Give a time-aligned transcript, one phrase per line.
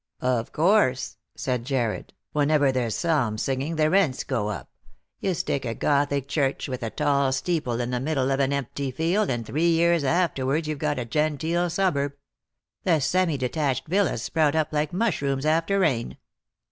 [0.19, 4.67] "Of course," said Jarred;" wherever there's psalm singing the rents go up.
[5.19, 8.89] You stick a gothic church with a tall steeple in the middle of an empty
[8.89, 12.13] field, and three years afterwards you've got a genteel suburb.
[12.83, 16.17] The semi detached villas sprout up like mushrooms after rain.